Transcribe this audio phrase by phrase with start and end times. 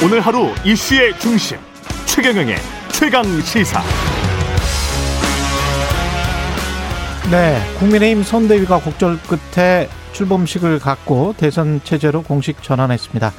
[0.00, 1.58] 오늘 하루 이슈의 중심
[2.06, 2.54] 최경영의
[2.92, 3.82] 최강 시사.
[7.32, 13.32] 네, 국민의힘 선대위가 곡절 끝에 출범식을 갖고 대선 체제로 공식 전환했습니다.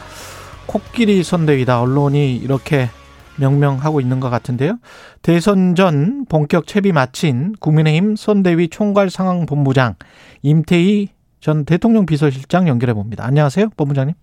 [0.65, 2.89] 코끼리 선대위다 언론이 이렇게
[3.37, 4.79] 명명하고 있는 것 같은데요.
[5.21, 9.95] 대선 전 본격 채비 마친 국민의힘 선대위 총괄 상황 본부장
[10.41, 11.07] 임태희
[11.39, 13.23] 전 대통령 비서실장 연결해 봅니다.
[13.25, 14.13] 안녕하세요, 본부장님.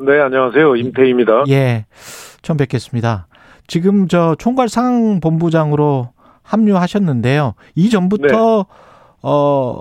[0.00, 0.76] 네, 안녕하세요.
[0.76, 1.44] 임태희입니다.
[1.48, 1.86] 예,
[2.42, 3.26] 처음 뵙겠습니다.
[3.66, 6.12] 지금 저 총괄 상황본부장으로
[6.42, 7.54] 합류하셨는데요.
[7.74, 8.26] 이전부터
[8.68, 8.74] 네.
[9.22, 9.80] 어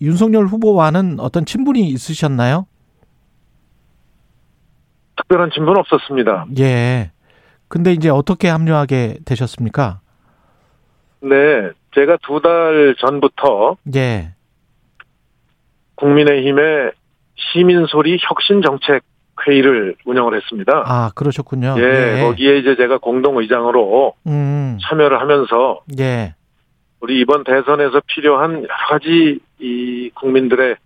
[0.00, 2.66] 윤석열 후보와는 어떤 친분이 있으셨나요?
[5.16, 6.46] 특별한 친분 없었습니다.
[6.58, 7.10] 예.
[7.68, 10.00] 근데 이제 어떻게 합류하게 되셨습니까?
[11.20, 14.32] 네, 제가 두 달 전부터 예.
[15.96, 16.92] 국민의힘의
[17.52, 19.02] 시민 소리 혁신 정책
[19.46, 20.84] 회의를 운영을 했습니다.
[20.86, 21.76] 아, 그러셨군요.
[21.78, 22.20] 예, 예.
[22.22, 24.78] 거기에 이제 제가 공동 의장으로 음.
[24.82, 26.34] 참여를 하면서 예.
[27.00, 30.76] 우리 이번 대선에서 필요한 여러 가지 이 국민들의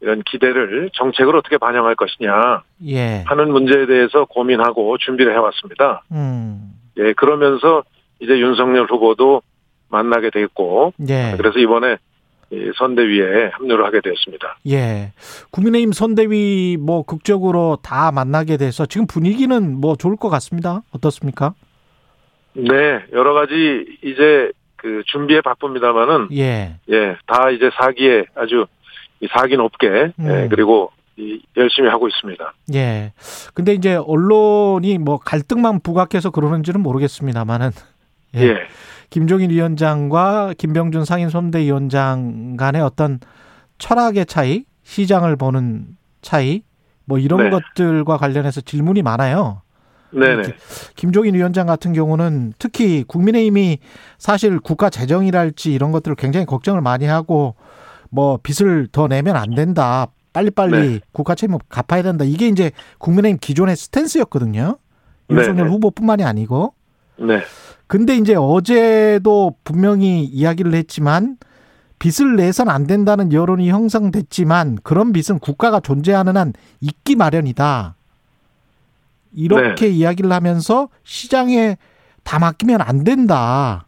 [0.00, 3.22] 이런 기대를 정책으로 어떻게 반영할 것이냐 예.
[3.26, 6.02] 하는 문제에 대해서 고민하고 준비를 해왔습니다.
[6.12, 6.72] 음.
[6.98, 7.84] 예, 그러면서
[8.20, 9.42] 이제 윤석열 후보도
[9.88, 11.34] 만나게 됐고, 예.
[11.36, 11.98] 그래서 이번에
[12.76, 14.58] 선대위에 합류를 하게 되었습니다.
[14.68, 15.12] 예.
[15.50, 20.82] 국민의힘 선대위 뭐 극적으로 다 만나게 돼서 지금 분위기는 뭐 좋을 것 같습니다.
[20.92, 21.54] 어떻습니까?
[22.54, 28.66] 네, 여러 가지 이제 그 준비에 바쁩니다만은 예, 예, 다 이제 사기에 아주
[29.30, 30.30] 사기 높게 예, 음.
[30.30, 30.90] 예, 그리고
[31.56, 32.52] 열심히 하고 있습니다.
[32.74, 33.12] 예.
[33.54, 37.70] 근데 이제 언론이 뭐 갈등만 부각해서 그러는지는 모르겠습니다만은
[38.36, 38.40] 예.
[38.40, 38.56] 예.
[39.12, 43.20] 김종인 위원장과 김병준 상임선대위원장 간의 어떤
[43.76, 46.62] 철학의 차이, 시장을 보는 차이,
[47.04, 47.50] 뭐 이런 네.
[47.50, 49.60] 것들과 관련해서 질문이 많아요.
[50.12, 50.54] 네네.
[50.96, 53.80] 김종인 위원장 같은 경우는 특히 국민의힘이
[54.16, 57.54] 사실 국가 재정이랄지 이런 것들을 굉장히 걱정을 많이 하고
[58.08, 60.06] 뭐 빚을 더 내면 안 된다.
[60.32, 61.00] 빨리빨리 네.
[61.12, 62.24] 국가 채무 갚아야 된다.
[62.24, 64.78] 이게 이제 국민의힘 기존의 스탠스였거든요.
[65.28, 66.72] 윤석열 후보뿐만이 아니고.
[67.18, 67.42] 네.
[67.92, 71.36] 근데 이제 어제도 분명히 이야기를 했지만
[71.98, 77.96] 빚을 내선 안 된다는 여론이 형성됐지만 그런 빚은 국가가 존재하는 한 있기 마련이다.
[79.34, 79.92] 이렇게 네.
[79.92, 81.76] 이야기를 하면서 시장에
[82.22, 83.86] 다 맡기면 안 된다.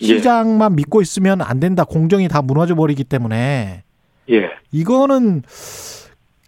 [0.00, 0.06] 예.
[0.06, 0.76] 시장만 예.
[0.76, 1.82] 믿고 있으면 안 된다.
[1.82, 3.82] 공정이 다 무너져 버리기 때문에.
[4.30, 4.50] 예.
[4.70, 5.42] 이거는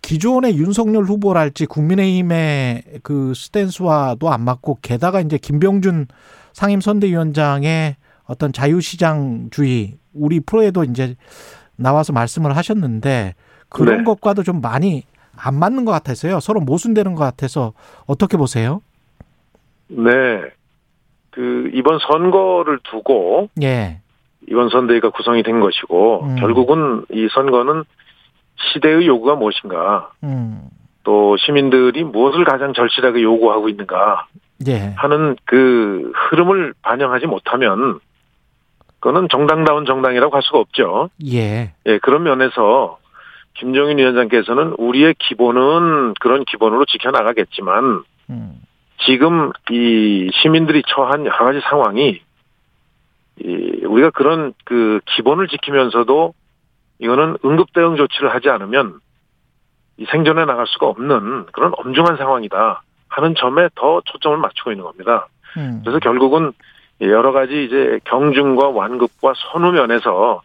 [0.02, 6.06] 기존의 윤석열 후보랄지 국민의힘의 그 스탠스와도 안 맞고 게다가 이제 김병준
[6.52, 7.96] 상임선대위원장의
[8.26, 11.16] 어떤 자유시장주의 우리 프로에도 이제
[11.76, 13.34] 나와서 말씀을 하셨는데
[13.68, 14.04] 그런 네.
[14.04, 15.04] 것과도 좀 많이
[15.36, 16.40] 안 맞는 것 같아서요.
[16.40, 17.72] 서로 모순되는 것 같아서
[18.06, 18.82] 어떻게 보세요?
[19.88, 20.42] 네.
[21.30, 24.00] 그 이번 선거를 두고 예.
[24.48, 26.36] 이번 선대위가 구성이 된 것이고 음.
[26.36, 27.84] 결국은 이 선거는
[28.72, 30.68] 시대의 요구가 무엇인가 음.
[31.04, 34.26] 또 시민들이 무엇을 가장 절실하게 요구하고 있는가
[34.66, 34.94] 예.
[34.96, 38.00] 하는 그 흐름을 반영하지 못하면
[39.00, 41.08] 그거는 정당다운 정당이라고 할 수가 없죠.
[41.24, 41.72] 예.
[41.86, 42.98] 예, 그런 면에서
[43.54, 48.60] 김종인 위원장께서는 우리의 기본은 그런 기본으로 지켜나가겠지만 음.
[49.06, 52.20] 지금 이 시민들이 처한 여러 가지 상황이
[53.42, 56.34] 이 우리가 그런 그 기본을 지키면서도
[56.98, 59.00] 이거는 응급 대응 조치를 하지 않으면
[59.96, 65.28] 이 생존해 나갈 수가 없는 그런 엄중한 상황이다 하는 점에 더 초점을 맞추고 있는 겁니다.
[65.56, 65.80] 음.
[65.82, 66.52] 그래서 결국은
[67.02, 70.42] 여러 가지 이제 경중과 완급과 선우 면에서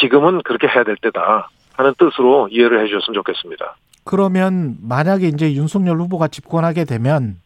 [0.00, 3.76] 지금은 그렇게 해야 될 때다 하는 뜻으로 이해를 해 주셨으면 좋겠습니다.
[4.04, 7.36] 그러면 만약에 이제 윤석열 후보가 집권하게 되면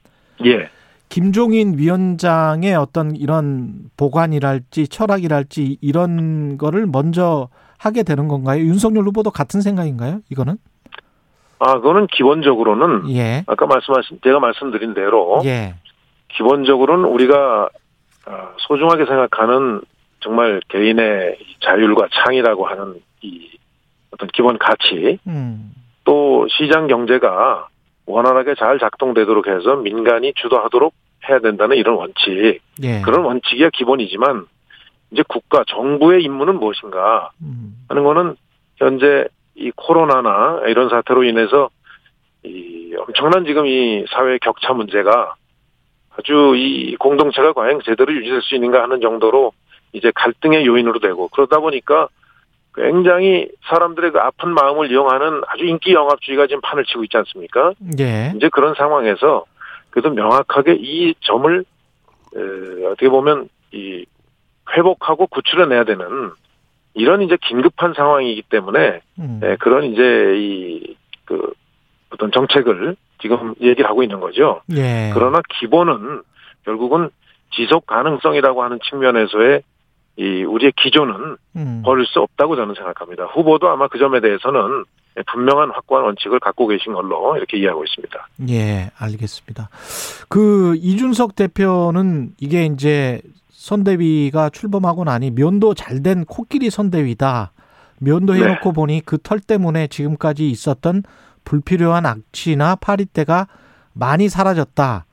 [0.44, 0.70] 예.
[1.08, 7.48] 김종인 위원장의 어떤 이런 보관이랄지 철학이랄지 이런 거를 먼저
[7.78, 8.60] 하게 되는 건가요?
[8.60, 10.20] 윤석열 후보도 같은 생각인가요?
[10.30, 10.58] 이거는?
[11.60, 13.44] 아, 그거는 기본적으로는 예.
[13.46, 15.74] 아까 말씀하신 제가 말씀드린 대로 예.
[16.28, 17.68] 기본적으로는 우리가
[18.26, 19.80] 아, 소중하게 생각하는
[20.20, 23.48] 정말 개인의 자율과 창의라고 하는 이
[24.10, 25.72] 어떤 기본 가치 음.
[26.04, 27.68] 또 시장 경제가
[28.06, 30.92] 원활하게 잘 작동되도록 해서 민간이 주도하도록
[31.28, 33.00] 해야 된다는 이런 원칙 예.
[33.02, 34.46] 그런 원칙이야 기본이지만
[35.10, 37.74] 이제 국가 정부의 임무는 무엇인가 음.
[37.88, 38.36] 하는 거는
[38.76, 39.26] 현재
[39.58, 41.68] 이 코로나나 이런 사태로 인해서
[42.44, 45.34] 이 엄청난 지금 이 사회 격차 문제가
[46.16, 49.52] 아주 이 공동체가 과연 제대로 유지될 수 있는가 하는 정도로
[49.92, 52.08] 이제 갈등의 요인으로 되고 그러다 보니까
[52.74, 57.72] 굉장히 사람들의 그 아픈 마음을 이용하는 아주 인기 영합주의가 지금 판을 치고 있지 않습니까?
[57.98, 58.32] 예.
[58.36, 59.44] 이제 그런 상황에서
[59.90, 61.64] 그래서 명확하게 이 점을
[62.36, 64.04] 에, 어떻게 보면 이
[64.76, 66.30] 회복하고 구출해내야 되는
[66.94, 69.40] 이런 이제 긴급한 상황이기 때문에 음.
[69.42, 70.02] 에, 그런 이제
[70.36, 70.98] 이
[71.28, 71.52] 그
[72.10, 74.62] 어떤 정책을 지금 얘기를 하고 있는 거죠.
[74.74, 75.10] 예.
[75.12, 76.22] 그러나 기본은
[76.64, 77.10] 결국은
[77.54, 79.62] 지속 가능성이라고 하는 측면에서의
[80.16, 81.82] 이 우리의 기조는 음.
[81.84, 83.26] 버릴 수 없다고 저는 생각합니다.
[83.26, 84.84] 후보도 아마 그 점에 대해서는
[85.26, 88.28] 분명한 확고한 원칙을 갖고 계신 걸로 이렇게 이해하고 있습니다.
[88.48, 89.68] 예, 알겠습니다.
[90.28, 93.20] 그 이준석 대표는 이게 이제
[93.68, 97.52] 선대위가 출범하고 나니 면도 잘 된 코끼리 선대위다.
[98.00, 98.42] 면도 네.
[98.42, 101.02] 해놓고 보니 그 털 때문에 지금까지 있었던
[101.44, 103.48] 불필요한 악취나 파리때가
[103.92, 105.06] 많이 사라졌다.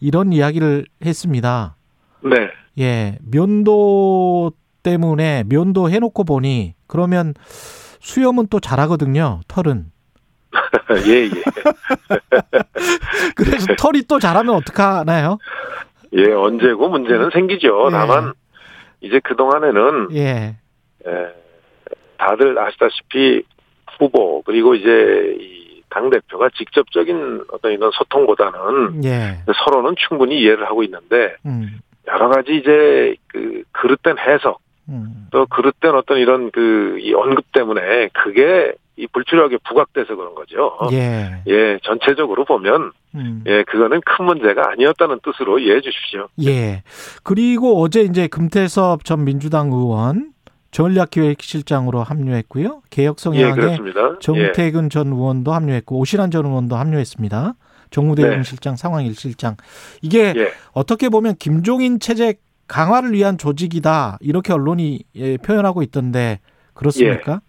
[0.00, 1.76] 이런 이야기를 했습니다.
[2.22, 2.50] 네.
[2.78, 7.34] 예, 면도 때문에 면도 해놓고 보니 그러면
[8.00, 9.40] 수염은 또 자라거든요.
[9.48, 9.90] 털은.
[11.06, 11.30] 예, 예.
[13.34, 15.38] 그래서 털이 또 자라면 어떡하나요?
[16.16, 17.86] 예, 언제고 문제는 생기죠.
[17.88, 17.90] 예.
[17.90, 18.32] 다만
[19.00, 20.56] 이제 그 동안에는 예.
[21.06, 21.26] 에,
[22.18, 23.42] 다들 아시다시피
[23.98, 25.56] 후보 그리고 이제 이
[25.96, 29.38] 당 대표가 직접적인 어떤 이런 소통보다는 예.
[29.64, 31.78] 서로는 충분히 이해를 하고 있는데 음.
[32.06, 34.60] 여러 가지 이제 그 그릇된 해석
[34.90, 35.28] 음.
[35.30, 40.78] 또 그릇된 어떤 이런 그 이 언급 때문에 그게 이 불필요하게 부각돼서 그런 거죠.
[40.92, 41.42] 예.
[41.46, 43.44] 예, 전체적으로 보면 음.
[43.46, 46.28] 예, 그거는 큰 문제가 아니었다는 뜻으로 이해해 주십시오.
[46.44, 46.82] 예.
[47.22, 50.32] 그리고 어제 이제 금태섭 전 민주당 의원
[50.70, 52.82] 전략기획실장으로 합류했고요.
[52.90, 54.00] 개혁 예, 성향의 그렇습니다.
[54.00, 54.18] 예.
[54.20, 57.54] 정태근 전 의원도 합류했고 오신환 전 의원도 합류했습니다.
[57.90, 58.42] 정무대응 네.
[58.42, 59.56] 실장, 상황일 실장.
[60.02, 60.52] 이게 예.
[60.72, 62.34] 어떻게 보면 김종인 체제
[62.66, 66.40] 강화를 위한 조직이다 이렇게 언론이 예, 표현하고 있던데
[66.74, 67.40] 그렇습니까?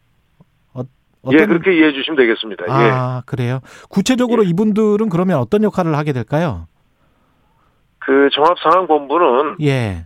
[1.28, 2.66] 어, 예, 그렇게 이해해 주시면 되겠습니다.
[2.68, 2.90] 예.
[2.92, 3.60] 아 그래요.
[3.90, 4.50] 구체적으로 예.
[4.50, 6.68] 이분들은 그러면 어떤 역할을 하게 될까요?
[8.00, 10.06] 그 종합상황본부는 예,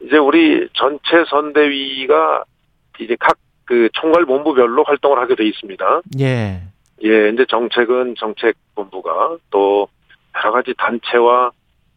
[0.00, 2.44] 이제 우리 전체 선대위가
[3.00, 6.00] 이제 각 그 총괄 본부별로 활동을 하게 돼 있습니다.
[6.20, 6.62] 예,
[7.04, 9.88] 예, 이제 정책은 정책 본부가 또
[10.34, 11.50] 여러 가지 단체와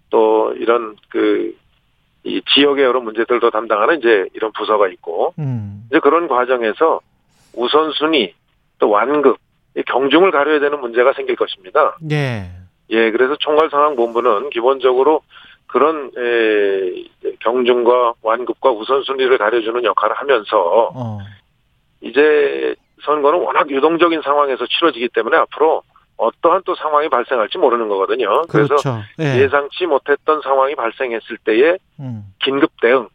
[0.10, 1.56] 또 이런 그
[2.24, 7.00] 이 지역의 여러 문제들도 담당하는 이제 이런 부서가 있고 음, 이제 그런 과정에서
[7.56, 8.34] 우선순위
[8.82, 9.38] 또 완급
[9.78, 11.96] 이 경중을 가려야 되는 문제가 생길 것입니다.
[12.12, 12.50] 예,
[12.90, 15.22] 예, 그래서 총괄상황본부는 기본적으로
[15.68, 17.06] 그런 에,
[17.40, 21.20] 경중과 완급과 우선순위를 가려주는 역할을 하면서 어,
[22.02, 22.76] 이제
[23.06, 25.84] 선거는 워낙 유동적인 상황에서 치러지기 때문에 앞으로
[26.18, 28.42] 어떠한 또 상황이 발생할지 모르는 거거든요.
[28.50, 29.00] 그래서 그렇죠.
[29.22, 33.08] 예, 예상치 못했던 상황이 발생했을 때의 음, 긴급 대응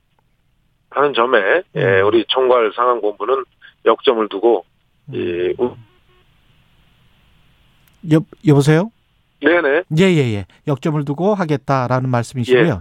[0.91, 2.07] 하는 점에 예, 음.
[2.07, 3.45] 우리 총괄 상황본부는
[3.85, 4.65] 역점을 두고
[5.09, 5.15] 음.
[5.15, 5.77] 이 우-
[8.13, 8.91] 여 여보세요?
[9.43, 12.81] 네네 예예 예 역점을 두고 하겠다라는 말씀이시고요.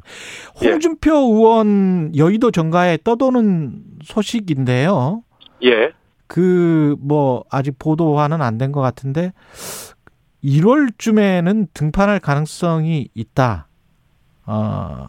[0.63, 0.67] 예.
[0.69, 5.23] 홍준표 의원 여의도 정가에 떠도는 소식인데요.
[5.63, 5.91] 예
[6.27, 9.31] 그 뭐 아직 보도화는 안 된 것 같은데
[10.43, 13.67] 1월쯤에는 등판할 가능성이 있다.
[14.45, 15.05] 어,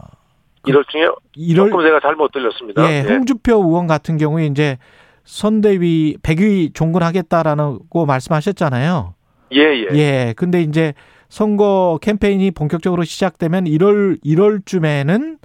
[0.66, 2.90] 이럴 중에 1월 조금 제가 잘 못 들렸습니다.
[2.90, 4.78] 예, 홍준표 의원 같은 경우에 이제
[5.26, 9.14] 선대위 100위 종군하겠다라고 말씀하셨잖아요.
[9.52, 9.86] 예, 예.
[9.92, 10.34] 예.
[10.36, 10.94] 근데 이제
[11.28, 15.38] 선거 캠페인이 본격적으로 시작되면 1월 1월쯤에는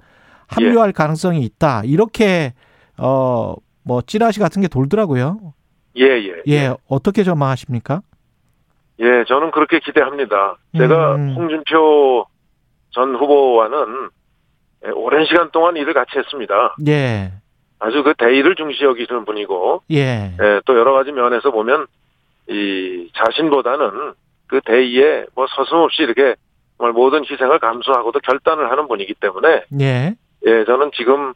[0.46, 1.82] 합류할 가능성이 있다.
[1.84, 2.54] 이렇게
[2.96, 5.54] 어 뭐 찌라시 같은 게 돌더라고요.
[5.96, 6.42] 예, 예.
[6.48, 8.02] 예, 어떻게 전망하십니까?
[9.00, 10.56] 예, 저는 그렇게 기대합니다.
[10.76, 11.34] 제가 음.
[11.34, 12.26] 홍준표
[12.90, 14.10] 전 후보와는
[14.86, 16.76] 예, 오랜 시간 동안 일을 같이 했습니다.
[16.86, 17.32] 예.
[17.82, 20.32] 아주 그 대의를 중시 여기시는 분이고, 예.
[20.40, 21.86] 예, 또 여러 가지 면에서 보면
[22.48, 24.12] 이 자신보다는
[24.46, 26.36] 그 대의에 뭐 서슴없이 이렇게
[26.78, 30.14] 정말 모든 희생을 감수하고도 결단을 하는 분이기 때문에 예.
[30.46, 31.34] 예, 저는 지금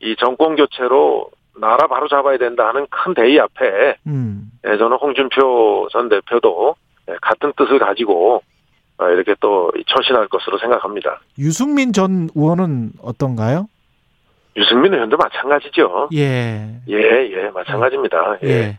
[0.00, 4.50] 이 정권 교체로 나라 바로 잡아야 된다 하는 큰 대의 앞에 음.
[4.66, 6.76] 예, 저는 홍준표 전 대표도
[7.08, 8.42] 예, 같은 뜻을 가지고
[8.98, 11.20] 아, 이렇게 또 처신할 것으로 생각합니다.
[11.38, 13.68] 유승민 전 의원은 어떤가요?
[14.58, 16.08] 유승민 의원도 마찬가지죠.
[16.14, 16.80] 예.
[16.88, 18.38] 예, 예, 마찬가지입니다.
[18.42, 18.48] 예.
[18.48, 18.78] 예.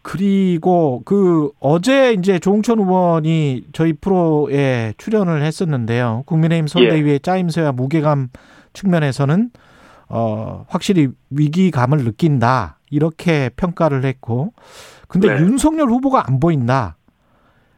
[0.00, 6.22] 그리고 그 어제 이제 조홍천 의원이 저희 프로에 출연을 했었는데요.
[6.26, 6.68] 국민의힘 예.
[6.68, 8.28] 선대위의 짜임새와 무게감
[8.72, 9.50] 측면에서는
[10.08, 14.54] 어 확실히 위기감을 느낀다 이렇게 평가를 했고,
[15.08, 15.40] 근데 네.
[15.40, 16.96] 윤석열 후보가 안 보인다.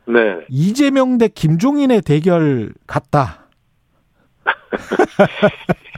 [0.07, 0.45] 네.
[0.49, 3.49] 이재명 대 김종인의 대결 같다.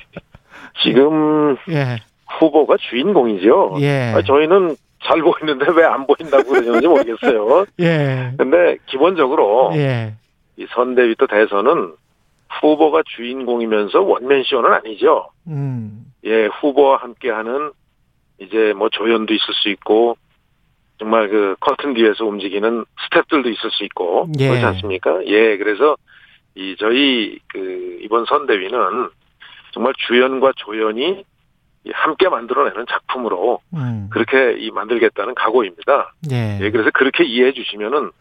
[0.82, 1.98] 지금 예,
[2.38, 3.76] 후보가 주인공이죠.
[3.80, 7.66] 예, 아, 저희는 잘 보이는데 왜 안 보인다고 그러는지 모르겠어요.
[7.80, 10.14] 예, 근데 기본적으로 예,
[10.56, 11.94] 이 선대위 또 대선은
[12.60, 15.30] 후보가 주인공이면서 원맨 쇼는 아니죠.
[15.48, 16.04] 음.
[16.24, 17.70] 예, 후보와 함께하는
[18.38, 20.16] 이제 뭐 조연도 있을 수 있고
[20.98, 24.48] 정말 그 커튼 뒤에서 움직이는 스탭들도 있을 수 있고 예.
[24.48, 25.24] 그렇지 않습니까?
[25.26, 25.96] 예, 그래서
[26.54, 29.08] 이 저희 그 이번 선대위는
[29.72, 31.24] 정말 주연과 조연이
[31.84, 34.08] 이 함께 만들어내는 작품으로 음.
[34.10, 36.14] 그렇게 이 만들겠다는 각오입니다.
[36.30, 36.58] 예.
[36.60, 38.12] 예, 그래서 그렇게 이해해 주시면은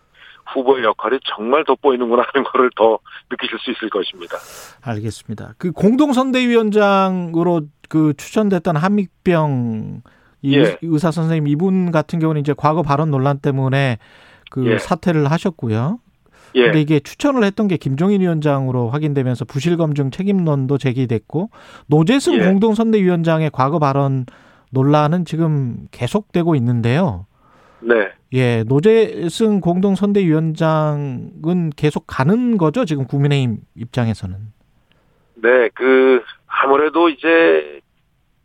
[0.53, 2.97] 후보의 역할이 정말 돋보이는구나 하는 거를 더
[3.29, 4.37] 느끼실 수 있을 것입니다.
[4.81, 5.53] 알겠습니다.
[5.57, 10.01] 그 공동선대위원장으로 그 추천됐던 한믹병
[10.43, 10.77] 이 예.
[10.81, 13.99] 의사 선생님 이분 같은 경우는 이제 과거 발언 논란 때문에
[14.49, 14.77] 그 예.
[14.79, 15.99] 사퇴를 하셨고요.
[16.55, 21.49] 예, 근데 이게 추천을 했던 게 김종인 위원장으로 확인되면서 부실 검증 책임론도 제기됐고
[21.87, 22.39] 노재승 예.
[22.39, 24.25] 공동 선대위원장의 과거 발언
[24.71, 27.25] 논란은 지금 계속되고 있는데요.
[27.81, 28.11] 네.
[28.33, 34.37] 예, 노재승 공동 선대위원장은 계속 가는 거죠, 지금 국민의힘 입장에서는.
[35.35, 37.81] 네, 그 아무래도 이제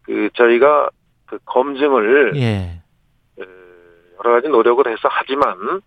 [0.02, 0.90] 그 저희가
[1.26, 2.82] 그 검증을 예,
[3.38, 3.44] 어,
[4.18, 5.80] 여러 가지 노력을 해서 하지만 이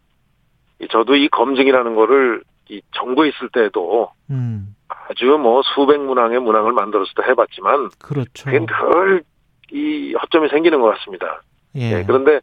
[0.87, 7.11] 저도 이 검증이라는 거를 이 정부에 있을 때도 음, 아주 뭐 수백 문항의 문항을 만들어서
[7.15, 8.45] 도 해봤지만 그렇죠.
[8.45, 9.23] 그게 늘
[9.71, 11.41] 이 허점이 생기는 것 같습니다.
[11.75, 12.39] 예, 예, 그런데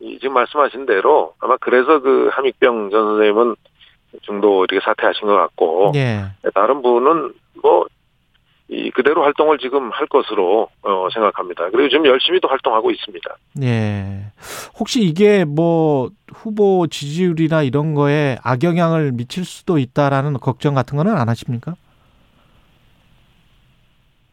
[0.00, 3.56] 이 지금 말씀하신 대로 아마 그래서 그 함익병 전 선생님은
[4.22, 6.24] 중도 이렇게 사퇴하신 것 같고 예,
[6.54, 7.86] 다른 분은 뭐
[8.68, 11.68] 이 그대로 활동을 지금 할 것으로 어, 생각합니다.
[11.70, 13.36] 그리고 지금 열심히도 활동하고 있습니다.
[13.62, 14.24] 예.
[14.78, 21.28] 혹시 이게 뭐 후보 지지율이나 이런 거에 악영향을 미칠 수도 있다라는 걱정 같은 거는 안
[21.28, 21.74] 하십니까?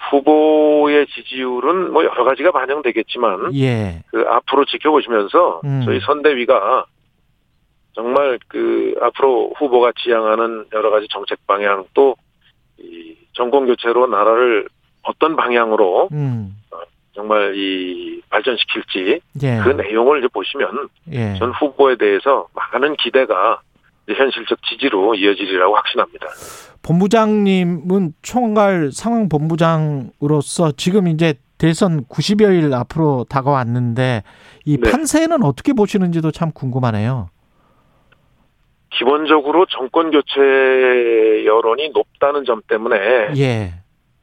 [0.09, 5.81] 후보의 지지율은 뭐 여러 가지가 반영되겠지만 예, 그 앞으로 지켜보시면서 음.
[5.85, 6.85] 저희 선대위가
[7.93, 12.15] 정말 그 앞으로 후보가 지향하는 여러 가지 정책 방향 또
[12.81, 14.67] 이 정권 교체로 나라를
[15.03, 16.55] 어떤 방향으로 음,
[17.13, 21.35] 정말 이 발전시킬지 예, 그 내용을 이제 보시면 예.
[21.37, 23.61] 전 후보에 대해서 많은 기대가
[24.07, 26.27] 현실적 지지로 이어지리라고 확신합니다.
[26.81, 34.23] 본부장님은 총괄 상황 본부장으로서 지금 이제 대선 90여일 앞으로 다가왔는데
[34.65, 34.89] 이 네.
[34.89, 37.29] 판세는 어떻게 보시는지도 참 궁금하네요.
[38.91, 42.97] 기본적으로 정권 교체 여론이 높다는 점 때문에
[43.37, 43.73] 예.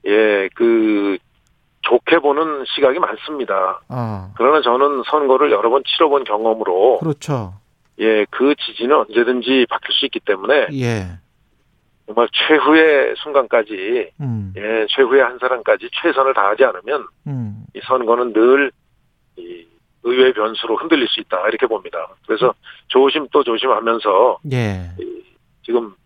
[0.07, 1.19] 예, 그
[1.83, 3.81] 좋게 보는 시각이 많습니다.
[3.89, 7.55] 아, 그러나 저는 선거를 여러 번 치러본 경험으로 그렇죠.
[8.01, 11.07] 예, 그 지지는 언제든지 바뀔 수 있기 때문에 예.
[12.07, 14.53] 정말 최후의 순간까지 음.
[14.57, 17.65] 예, 최후의 한 사람까지 최선을 다하지 않으면 음.
[17.75, 18.71] 이 선거는 늘
[19.39, 19.67] 이
[20.03, 22.09] 의외의 변수로 흔들릴 수 있다 이렇게 봅니다.
[22.27, 22.55] 그래서
[22.89, 24.91] 조심 또 조심하면서 예.
[24.99, 25.23] 이
[25.63, 25.97] 지금 그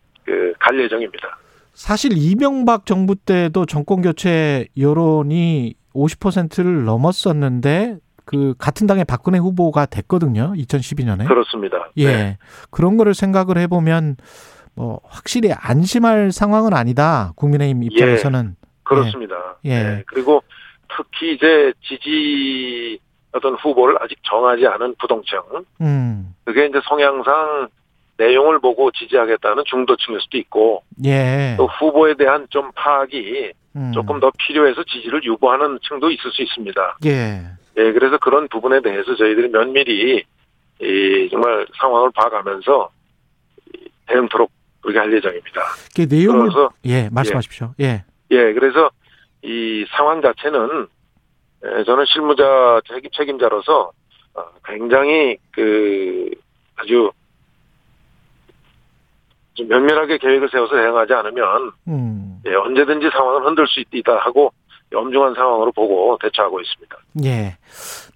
[0.59, 1.39] 갈 예정입니다.
[1.73, 10.53] 사실 이명박 정부 때도 정권 교체 여론이 50%를 넘었었는데 그 같은 당의 박근혜 후보가 됐거든요.
[10.57, 11.27] 2012년에.
[11.27, 11.91] 그렇습니다.
[11.97, 12.07] 예.
[12.07, 12.39] 네.
[12.71, 14.17] 그런 거를 생각을 해 보면
[14.75, 17.33] 뭐 확실히 안심할 상황은 아니다.
[17.37, 18.57] 국민의힘 입장에서는.
[18.85, 19.35] 그렇습니다.
[19.65, 19.83] 예.
[19.83, 20.05] 네.
[20.07, 20.43] 그리고
[20.97, 23.01] 특히 이제 지지
[23.33, 25.39] 어떤 후보를 아직 정하지 않은 부동층
[25.81, 26.35] 음.
[26.45, 27.69] 그게 이제 성향상
[28.21, 31.55] 내용을 보고 지지하겠다는 중도층일 수도 있고 예.
[31.57, 33.93] 또 후보에 대한 좀 파악이 음.
[33.95, 36.99] 조금 더 필요해서 지지를 유보하는 층도 있을 수 있습니다.
[37.07, 37.41] 예.
[37.79, 40.23] 예, 그래서 그런 부분에 대해서 저희들이 면밀히
[40.83, 42.91] 이 정말 상황을 봐가면서
[43.75, 44.51] 이 대응토록
[44.83, 45.63] 그렇게 할 예정입니다.
[45.95, 47.75] 그 내용을 그래서 예, 말씀하십시오.
[47.81, 48.05] 예.
[48.33, 48.91] 예, 그래서
[49.43, 50.87] 이 상황 자체는
[51.65, 53.93] 에, 저는 실무자 책임, 책임자로서
[54.35, 56.31] 어, 굉장히 그
[56.77, 57.11] 아주
[59.55, 62.41] 좀 면밀하게 계획을 세워서 대응하지 않으면 음.
[62.47, 64.53] 예, 언제든지 상황을 흔들 수 있다 하고
[64.95, 66.97] 엄중한 상황으로 보고 대처하고 있습니다.
[67.25, 67.57] 예.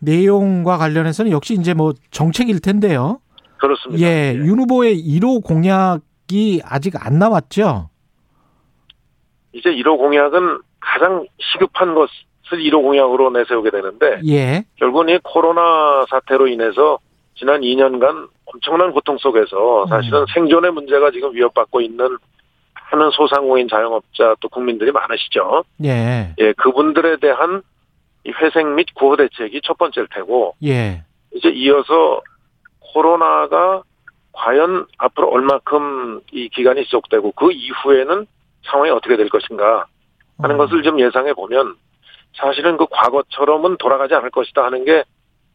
[0.00, 3.20] 내용과 관련해서는 역시 이제 뭐 정책일 텐데요.
[3.58, 4.04] 그렇습니다.
[4.04, 4.34] 예.
[4.34, 7.90] 윤 후보의 1호 공약이 아직 안 나왔죠.
[9.52, 12.08] 이제 1호 공약은 가장 시급한 것을
[12.50, 14.64] 1호 공약으로 내세우게 되는데 예.
[14.76, 16.98] 결국은 이 코로나 사태로 인해서
[17.34, 20.26] 지난 2년간 엄청난 고통 속에서 사실은 음.
[20.32, 22.16] 생존의 문제가 지금 위협받고 있는
[22.74, 25.64] 하는 소상공인 자영업자 또 국민들이 많으시죠.
[25.84, 26.34] 예.
[26.38, 27.62] 예, 그분들에 대한
[28.24, 31.02] 이 회생 및 구호 대책이 첫 번째일 테고 예.
[31.34, 32.20] 이제 이어서
[32.80, 33.82] 코로나가
[34.32, 38.26] 과연 앞으로 얼마큼 이 기간이 지속되고 그 이후에는
[38.64, 39.86] 상황이 어떻게 될 것인가
[40.38, 40.58] 하는 어.
[40.58, 41.76] 것을 좀 예상해 보면
[42.36, 45.04] 사실은 그 과거처럼은 돌아가지 않을 것이다 하는 게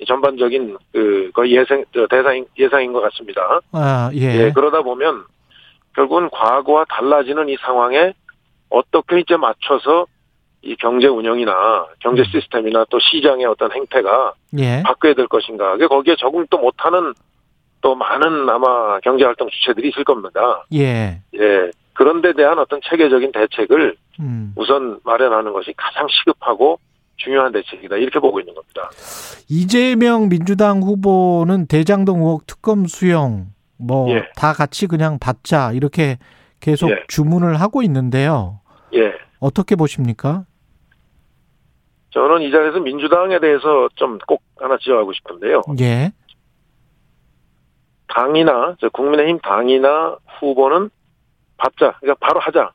[0.05, 3.59] 전반적인 그 거의 예상 저 대상 예상인 것 같습니다.
[3.71, 4.45] 아, 예.
[4.45, 5.25] 예, 그러다 보면
[5.95, 8.13] 결국은 과거와 달라지는 이 상황에
[8.69, 10.05] 어떻게 이제 맞춰서
[10.61, 14.83] 이 경제 운영이나 경제 시스템이나 또 시장의 어떤 행태가 예.
[14.83, 15.73] 바뀌어야 될 것인가.
[15.73, 17.13] 그게 거기에 적응 또 못하는
[17.81, 20.63] 또 많은 아마 경제활동 주체들이 있을 겁니다.
[20.73, 21.21] 예.
[21.35, 21.71] 예.
[21.93, 24.53] 그런 데 대한 어떤 체계적인 대책을 음.
[24.55, 26.79] 우선 마련하는 것이 가장 시급하고
[27.19, 27.97] 중요한 대책이다.
[27.97, 28.89] 이렇게 보고 있는 겁니다.
[29.49, 33.47] 이재명 민주당 후보는 대장동 의혹 특검 수용
[33.77, 34.23] 뭐 예.
[34.35, 36.17] 다 같이 그냥 받자 이렇게
[36.59, 37.03] 계속 예.
[37.07, 38.59] 주문을 하고 있는데요.
[38.93, 39.13] 예.
[39.39, 40.45] 어떻게 보십니까?
[42.11, 45.61] 저는 이 자리에서 민주당에 대해서 좀 꼭 하나 지적하고 싶은데요.
[45.79, 46.11] 예.
[48.07, 50.89] 당이나 저 국민의힘 당이나 후보는
[51.57, 51.97] 받자.
[51.99, 52.71] 그러니까 바로 하자.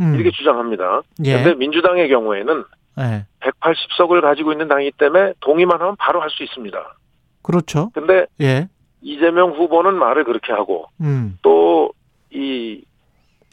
[0.00, 0.14] 음.
[0.14, 1.02] 이렇게 주장합니다.
[1.24, 1.32] 예.
[1.32, 2.64] 그런데 민주당의 경우에는
[2.98, 3.24] 예.
[3.40, 6.96] 180석을 가지고 있는 당이기 때문에 동의만 하면 바로 할 수 있습니다.
[7.42, 7.90] 그렇죠.
[7.94, 8.68] 근데 예.
[9.02, 11.38] 이재명 후보는 말을 그렇게 하고 음.
[11.42, 12.82] 또이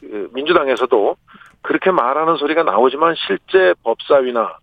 [0.00, 1.16] 그 민주당에서도
[1.62, 4.58] 그렇게 말하는 소리가 나오지만 실제 법사위나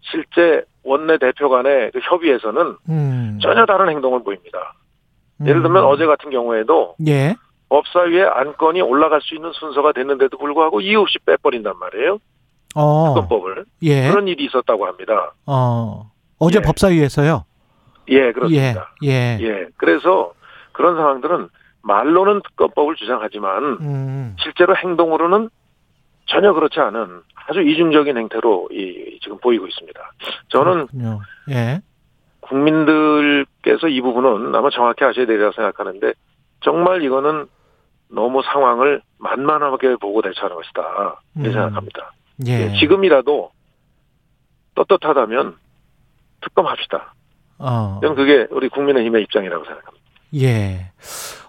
[0.00, 3.38] 실제 원내 대표 간의 그 협의에서는 음.
[3.42, 4.74] 전혀 다른 행동을 보입니다.
[5.44, 5.88] 예를 들면 음.
[5.88, 7.34] 어제 같은 경우에도 예.
[7.68, 12.18] 법사위에 안건이 올라갈 수 있는 순서가 됐는데도 불구하고 이유 없이 빼버린단 말이에요.
[12.76, 13.14] 어.
[13.14, 13.64] 특검법을.
[13.82, 14.10] 예.
[14.10, 15.32] 그런 일이 있었다고 합니다.
[15.46, 16.10] 어.
[16.38, 16.62] 어제 예.
[16.62, 17.44] 법사위에서요.
[18.08, 18.92] 예, 그렇습니다.
[19.02, 19.08] 예.
[19.10, 19.38] 예.
[19.40, 19.66] 예.
[19.76, 20.32] 그래서
[20.72, 21.48] 그런 상황들은
[21.82, 24.36] 말로는 특검법을 주장하지만 음.
[24.38, 25.48] 실제로 행동으로는
[26.26, 30.00] 전혀 그렇지 않은 아주 이중적인 행태로 이 지금 보이고 있습니다.
[30.48, 31.20] 저는 그렇군요.
[31.50, 31.80] 예.
[32.40, 36.12] 국민들께서 이 부분은 아마 정확히 아셔야 되리라 생각하는데
[36.60, 37.46] 정말 이거는
[38.08, 41.20] 너무 상황을 만만하게 보고 대처하는 것이다.
[41.36, 41.52] 이렇게 음.
[41.52, 42.12] 생각합니다.
[42.46, 42.70] 예.
[42.72, 43.50] 예, 지금이라도
[44.74, 45.56] 떳떳하다면
[46.42, 47.14] 특검합시다.
[47.58, 47.98] 어.
[48.02, 50.06] 저는 그게 우리 국민의힘의 입장이라고 생각합니다.
[50.34, 50.92] 예.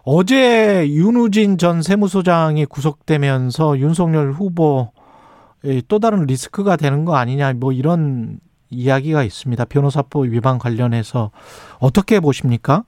[0.03, 4.91] 어제 윤우진 전 세무소장이 구속되면서 윤석열 후보
[5.89, 9.65] 또 다른 리스크가 되는 거 아니냐 뭐 이런 이야기가 있습니다.
[9.65, 11.31] 변호사법 위반 관련해서
[11.79, 12.83] 어떻게 보십니까?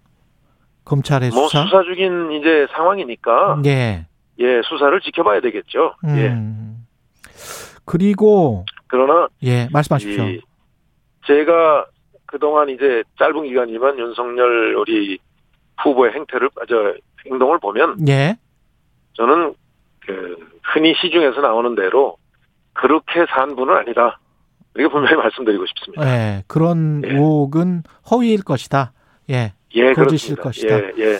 [0.85, 1.63] 검찰의 뭐 수사?
[1.63, 4.05] 수사 중인 이제 상황이니까 예.
[4.39, 5.95] 예 수사를 지켜봐야 되겠죠.
[6.07, 6.37] 예.
[7.89, 7.91] 음.
[7.91, 10.23] 그리고 그러나 예 말씀하십시오.
[10.23, 10.41] 이
[11.25, 11.85] 제가
[12.27, 15.17] 그동안 이제 짧은 기간이지만 윤석열 우리
[15.83, 16.93] 후보의 행태를 아, 저
[17.25, 18.37] 행동을 보면 예.
[19.13, 19.53] 저는
[20.05, 22.17] 그 흔히 시중에서 나오는 대로
[22.73, 24.19] 그렇게 산 분은 아니다.
[24.75, 26.07] 이렇게 분명히 말씀드리고 싶습니다.
[26.07, 26.43] 예.
[26.47, 27.09] 그런 예.
[27.11, 28.93] 의혹은 허위일 것이다.
[29.31, 29.53] 예.
[29.75, 30.43] 예, 거짓일 그렇습니다.
[30.43, 30.75] 것이다.
[30.77, 31.19] 예, 예.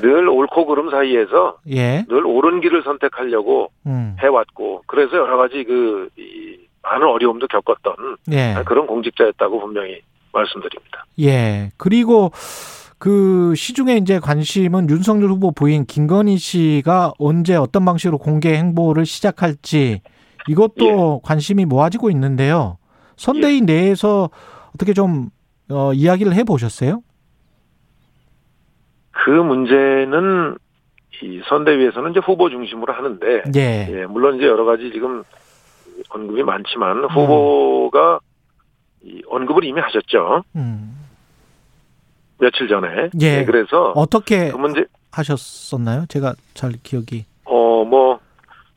[0.00, 2.04] 늘 옳고 그름 사이에서 예.
[2.08, 4.16] 늘 옳은 길을 선택하려고 음.
[4.20, 7.94] 해왔고 그래서 여러 가지 그 이, 많은 어려움도 겪었던
[8.32, 8.54] 예.
[8.66, 10.00] 그런 공직자였다고 분명히
[10.32, 11.04] 말씀드립니다.
[11.20, 11.70] 예.
[11.76, 12.32] 그리고
[12.98, 20.00] 그 시중에 이제 관심은 윤석열 후보 부인 김건희 씨가 언제 어떤 방식으로 공개 행보를 시작할지
[20.48, 22.78] 이것도 관심이 모아지고 있는데요.
[23.16, 24.30] 선대위 내에서
[24.74, 25.30] 어떻게 좀
[25.70, 27.02] 어, 이야기를 해 보셨어요?
[29.24, 30.56] 그 문제는
[31.22, 33.86] 이 선대위에서는 이제 후보 중심으로 하는데 예.
[33.90, 35.22] 예, 물론 이제 여러 가지 지금
[36.08, 36.46] 언급이 음.
[36.46, 38.18] 많지만 후보가
[39.04, 40.42] 이 언급을 이미 하셨죠.
[40.56, 40.96] 음.
[42.38, 43.10] 며칠 전에.
[43.20, 43.38] 예.
[43.38, 46.06] 네, 그래서 어떻게 그 문제 하셨었나요?
[46.08, 47.24] 제가 잘 기억이.
[47.44, 48.18] 어 뭐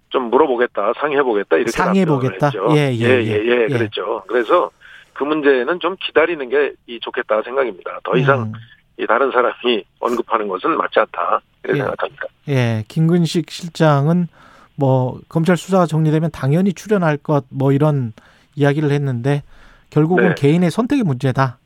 [0.10, 2.46] 좀 물어보겠다, 상의해보겠다 이렇게 상의해보겠다?
[2.48, 2.68] 했죠.
[2.72, 3.32] 예, 예, 예, 예.
[3.44, 3.68] 예, 예.
[3.68, 4.24] 그랬죠.
[4.28, 4.70] 그래서
[5.14, 8.00] 그 문제는 좀 기다리는 게이 좋겠다 생각입니다.
[8.04, 8.54] 더 이상 음.
[9.00, 11.84] 이 다른 사람이 언급하는 것은 맞지 않다 이렇게 예.
[11.84, 12.26] 생각합니다.
[12.48, 14.28] 예, 김근식 실장은
[14.76, 18.14] 뭐 검찰 수사가 정리되면 당연히 출연할 것 뭐 이런
[18.56, 19.44] 이야기를 했는데
[19.90, 20.36] 결국은 네.
[20.36, 21.58] 개인의 선택의 문제다.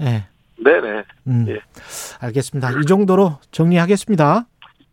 [0.00, 0.26] 예.
[0.62, 1.04] 네네.
[1.28, 1.46] 음.
[1.48, 1.60] 예.
[2.20, 2.70] 알겠습니다.
[2.80, 4.46] 이 정도로 정리하겠습니다.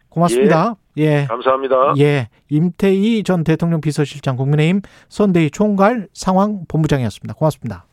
[0.09, 0.75] 고맙습니다.
[0.97, 1.25] 예.
[1.25, 1.93] 감사합니다.
[1.99, 2.29] 예.
[2.49, 7.33] 임태희 전 대통령 비서실장 국민의힘 선대위 총괄 상황 본부장이었습니다.
[7.33, 7.85] 고맙습니다.